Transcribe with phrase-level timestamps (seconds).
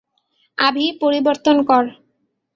[0.57, 1.83] আভি, পরিবর্তন কর।